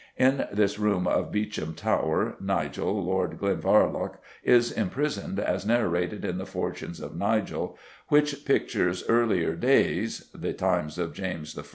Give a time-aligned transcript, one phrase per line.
[0.17, 6.39] In this room of the Beauchamp Tower, Nigel, Lord Glenvarloch, is imprisoned as narrated in
[6.39, 7.77] The Fortunes of Nigel,
[8.07, 11.61] which pictures earlier days the times of James I.